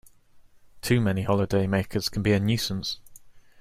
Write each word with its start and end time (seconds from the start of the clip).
Too 0.81 0.99
many 0.99 1.25
holidaymakers 1.25 2.09
can 2.11 2.23
be 2.23 2.31
a 2.33 2.39
nuisance 2.39 2.97